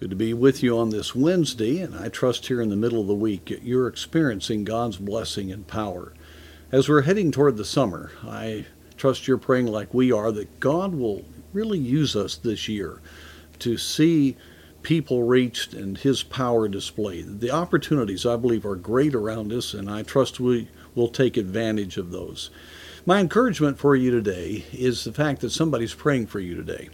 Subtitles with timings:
[0.00, 3.00] good to be with you on this Wednesday, and I trust here in the middle
[3.00, 6.14] of the week you're experiencing God's blessing and power.
[6.70, 8.66] As we're heading toward the summer, I
[8.96, 13.02] trust you're praying like we are that God will really use us this year
[13.58, 14.36] to see
[14.84, 17.40] people reached and His power displayed.
[17.40, 21.96] The opportunities, I believe, are great around us, and I trust we will take advantage
[21.96, 22.50] of those.
[23.04, 26.88] My encouragement for you today is the fact that somebody's praying for you today.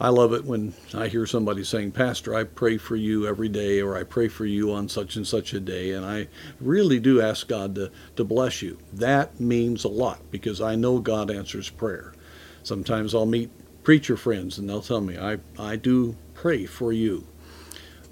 [0.00, 3.82] I love it when I hear somebody saying, Pastor, I pray for you every day,
[3.82, 5.90] or I pray for you on such and such a day.
[5.90, 8.78] And I really do ask God to, to bless you.
[8.94, 12.14] That means a lot because I know God answers prayer.
[12.62, 13.50] Sometimes I'll meet
[13.84, 17.26] preacher friends and they'll tell me, I, I do pray for you.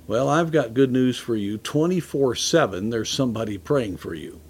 [0.07, 1.57] Well, I've got good news for you.
[1.57, 4.41] 24 7, there's somebody praying for you.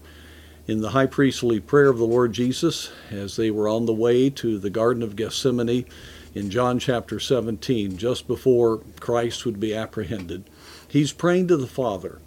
[0.67, 4.29] In the high priestly prayer of the Lord Jesus, as they were on the way
[4.31, 5.87] to the Garden of Gethsemane,
[6.35, 10.45] in John chapter 17, just before Christ would be apprehended.
[10.87, 12.21] He's praying to the Father.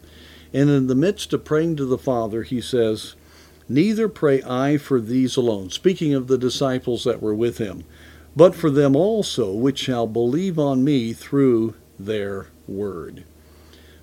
[0.54, 3.16] And in the midst of praying to the Father, he says,
[3.70, 7.86] Neither pray I for these alone, speaking of the disciples that were with him,
[8.36, 13.24] but for them also which shall believe on me through their word.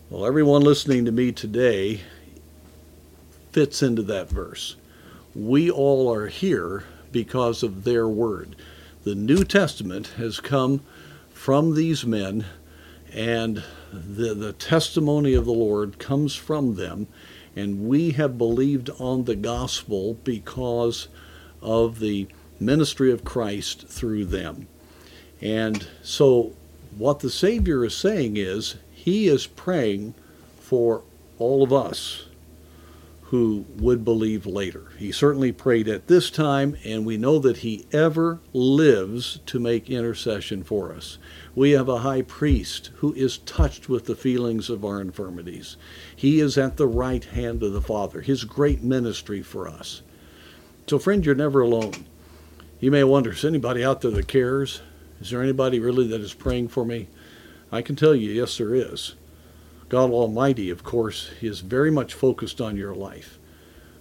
[0.08, 2.00] Well, everyone listening to me today
[3.52, 4.76] fits into that verse.
[5.34, 8.56] We all are here because of their word
[9.08, 10.82] the New Testament has come
[11.32, 12.44] from these men,
[13.10, 17.06] and the, the testimony of the Lord comes from them,
[17.56, 21.08] and we have believed on the gospel because
[21.62, 22.28] of the
[22.60, 24.68] ministry of Christ through them.
[25.40, 26.52] And so,
[26.94, 30.12] what the Savior is saying is, He is praying
[30.60, 31.02] for
[31.38, 32.26] all of us
[33.30, 34.86] who would believe later.
[34.96, 39.90] He certainly prayed at this time, and we know that he ever lives to make
[39.90, 41.18] intercession for us.
[41.54, 45.76] We have a high priest who is touched with the feelings of our infirmities.
[46.16, 50.00] He is at the right hand of the Father, his great ministry for us.
[50.86, 52.06] So, friend, you're never alone.
[52.80, 54.80] You may wonder is anybody out there that cares?
[55.20, 57.08] Is there anybody really that is praying for me?
[57.70, 59.16] I can tell you, yes, there is.
[59.88, 63.38] God Almighty, of course, is very much focused on your life.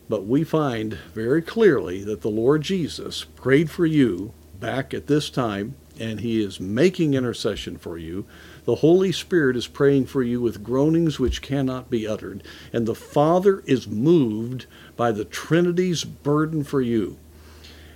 [0.09, 5.29] But we find very clearly that the Lord Jesus prayed for you back at this
[5.29, 8.25] time, and He is making intercession for you.
[8.65, 12.43] The Holy Spirit is praying for you with groanings which cannot be uttered,
[12.73, 14.65] and the Father is moved
[14.97, 17.15] by the Trinity's burden for you.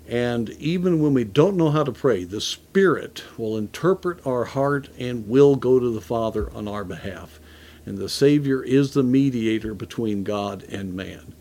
[0.07, 4.87] And even when we don't know how to pray, the Spirit will interpret our heart
[4.97, 7.40] and will go to the Father on our behalf
[7.85, 11.33] and the Savior is the mediator between God and man.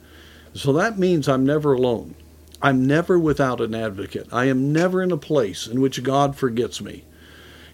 [0.55, 2.15] So that means I'm never alone.
[2.63, 4.29] I'm never without an advocate.
[4.33, 7.05] I am never in a place in which God forgets me.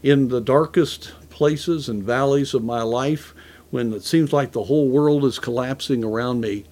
[0.03, 3.34] In the darkest places and valleys of my life,
[3.71, 6.65] when it seems like the whole world is collapsing around me,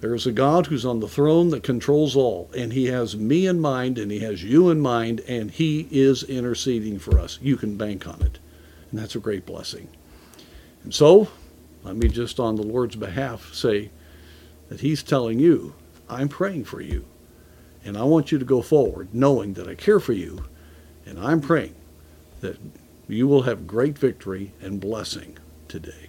[0.00, 3.46] there is a God who's on the throne that controls all, and He has me
[3.46, 7.38] in mind, and He has you in mind, and He is interceding for us.
[7.40, 8.38] You can bank on it.
[8.90, 9.88] And that's a great blessing.
[10.82, 11.28] And so,
[11.82, 13.90] let me just on the Lord's behalf say
[14.68, 15.74] that He's telling you,
[16.08, 17.04] I'm praying for you.
[17.84, 20.44] And I want you to go forward knowing that I care for you.
[21.04, 21.74] And I'm praying
[22.40, 22.58] that
[23.08, 25.36] you will have great victory and blessing
[25.68, 26.08] today.